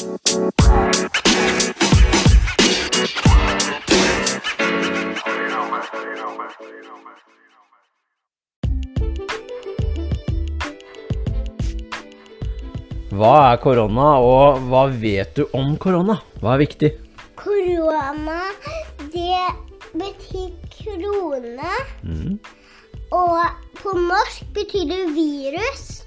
Hva 0.00 0.08
er 13.50 13.60
korona, 13.60 14.16
og 14.24 14.64
hva 14.70 14.86
vet 14.88 15.36
du 15.36 15.44
om 15.52 15.76
korona? 15.76 16.16
Hva 16.40 16.54
er 16.54 16.62
viktig? 16.64 16.90
Korona, 17.36 18.40
det 19.12 19.52
betyr 19.92 20.48
krone. 20.78 21.76
Mm. 22.08 22.40
Og 23.12 23.36
på 23.82 23.92
norsk 24.00 24.48
betyr 24.56 24.88
det 24.88 25.04
virus. 25.12 25.99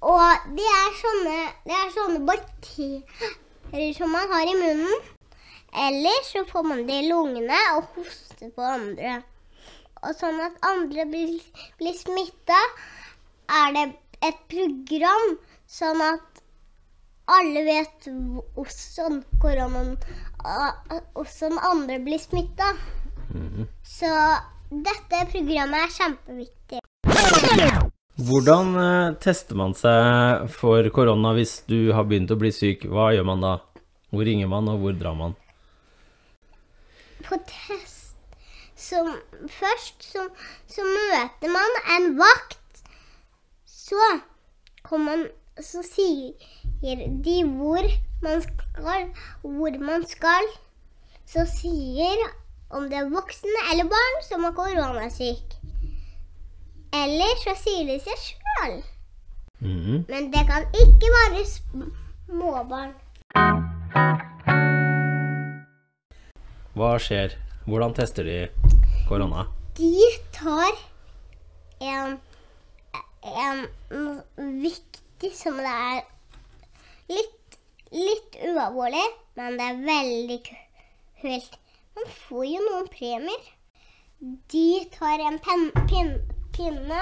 Og 0.00 0.52
det 0.56 0.64
er 0.64 0.94
sånne, 0.96 1.38
det 1.68 1.76
er 1.76 1.90
sånne 1.92 2.20
bakterier 2.28 3.90
som 3.96 4.14
man 4.14 4.30
har 4.32 4.48
i 4.48 4.56
munnen. 4.56 5.10
Eller 5.86 6.22
så 6.26 6.44
får 6.48 6.64
man 6.66 6.86
det 6.88 7.02
i 7.02 7.10
lungene 7.10 7.58
og 7.76 7.92
hoster 7.96 8.48
på 8.56 8.64
andre. 8.64 9.20
Og 10.00 10.16
sånn 10.16 10.40
at 10.40 10.56
andre 10.64 11.04
blir, 11.10 11.36
blir 11.78 11.94
smitta, 11.98 12.58
er 13.52 13.76
det 13.76 13.84
et 14.24 14.40
program 14.50 15.36
sånn 15.70 16.00
at 16.02 16.40
alle 17.30 17.62
vet 17.68 18.08
hvordan 18.56 19.20
koronaen 19.42 19.94
Hvordan 20.40 21.58
andre 21.68 22.00
blir 22.00 22.18
smitta. 22.18 22.72
Så 23.84 24.08
dette 24.70 25.24
programmet 25.30 25.84
er 25.84 25.96
kjempeviktig. 26.00 26.80
Hvordan 28.20 28.74
eh, 28.76 29.14
tester 29.22 29.56
man 29.56 29.72
seg 29.72 30.50
for 30.52 30.84
korona 30.92 31.32
hvis 31.38 31.62
du 31.70 31.92
har 31.96 32.04
begynt 32.04 32.32
å 32.34 32.36
bli 32.40 32.50
syk? 32.52 32.84
Hva 32.90 33.10
gjør 33.14 33.24
man 33.30 33.44
da? 33.44 33.54
Hvor 34.12 34.26
ringer 34.26 34.50
man, 34.50 34.68
og 34.68 34.82
hvor 34.82 34.96
drar 34.98 35.16
man? 35.16 35.36
På 37.24 37.38
test 37.48 38.00
så 38.80 39.00
Først 39.48 40.04
så, 40.04 40.26
så 40.68 40.84
møter 40.84 41.52
man 41.52 41.78
en 41.96 42.10
vakt. 42.18 42.82
Så 43.66 44.00
kommer 44.82 45.16
man 45.16 45.26
Så 45.60 45.84
sier 45.84 46.36
de 47.24 47.36
hvor 47.44 47.88
man 48.24 48.44
skal, 48.44 49.08
hvor 49.44 49.80
man 49.84 50.04
skal. 50.08 50.52
Så 51.28 51.44
sier 51.48 52.24
om 52.70 52.88
det 52.88 53.00
er 53.00 53.12
voksne 53.12 53.64
eller 53.72 53.88
barn 53.90 54.20
som 54.28 54.44
er 54.48 54.56
koronasyk. 54.56 55.59
Eller 56.92 57.36
så 57.38 57.54
sier 57.54 57.86
de 57.86 57.96
seg 58.02 58.22
sjøl. 58.24 58.80
Mm. 59.60 60.04
Men 60.08 60.30
det 60.32 60.42
kan 60.48 60.64
ikke 60.74 61.10
være 61.14 61.44
småbarn. 61.46 62.94
Hva 66.74 66.90
skjer? 67.02 67.36
Hvordan 67.68 67.94
tester 67.94 68.26
de 68.26 68.38
korona? 69.06 69.44
De 69.78 70.08
tar 70.34 70.72
en, 71.80 72.16
en 73.22 73.62
viktig 74.64 75.30
som 75.36 75.60
det 75.60 75.70
er 75.70 76.02
litt, 77.12 77.58
litt 77.94 78.40
ualvorlig, 78.50 79.06
men 79.38 79.60
det 79.60 79.68
er 79.68 79.80
veldig 79.86 80.40
kult. 80.48 81.56
Man 81.94 82.12
får 82.26 82.44
jo 82.50 82.66
noen 82.66 82.90
premier. 82.90 83.48
De 84.52 84.68
tar 84.96 85.22
en 85.28 85.38
pen, 85.44 85.70
pinne, 86.60 87.00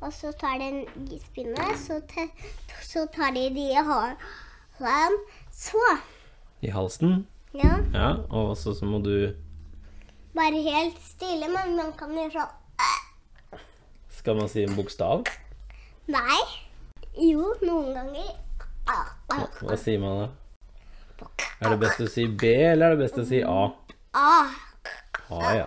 og 0.00 0.12
så 0.12 0.32
tar 0.40 0.58
de 0.60 0.68
en 0.72 1.08
ispinne, 1.12 1.76
så, 1.76 2.00
te, 2.08 2.28
så 2.82 3.04
tar 3.12 3.34
de 3.36 3.48
de 3.52 3.68
i 3.72 3.84
sånn. 3.84 4.16
Så, 5.54 5.80
I 6.64 6.72
halsen? 6.74 7.26
ja. 7.54 7.76
Ja, 7.94 8.08
og 8.30 8.56
så, 8.58 8.74
så 8.74 8.88
må 8.88 8.98
du 9.04 9.30
Bare 10.34 10.58
helt 10.64 10.96
stille, 10.98 11.46
men 11.46 11.76
man 11.78 11.92
kan 11.94 12.10
gjøre 12.10 12.32
sånn 12.40 13.60
Skal 14.16 14.40
man 14.40 14.48
si 14.50 14.64
en 14.66 14.74
bokstav? 14.74 15.28
Nei. 16.10 16.40
Jo, 17.14 17.52
noen 17.62 17.92
ganger. 17.94 18.32
Hva, 18.88 19.44
hva 19.60 19.76
sier 19.78 20.00
man 20.02 20.24
da? 20.24 21.28
Er 21.62 21.70
det 21.70 21.78
best 21.84 22.02
å 22.02 22.08
si 22.10 22.26
B, 22.26 22.50
eller 22.72 22.90
er 22.90 22.96
det 22.96 23.04
best 23.04 23.20
å 23.22 23.26
si 23.28 23.44
A? 23.46 23.60
A. 24.18 24.32
A. 25.30 25.38
Ah, 25.38 25.52
ja. 25.54 25.66